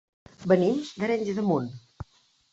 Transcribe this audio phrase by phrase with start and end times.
[0.51, 1.71] Venim d'Arenys de Munt.